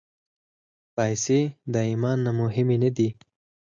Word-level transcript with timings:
پېسې 0.95 1.39
د 1.73 1.75
ایمان 1.89 2.17
نه 2.25 2.31
مهمې 2.39 2.77
نه 2.83 2.89
دي. 2.97 3.09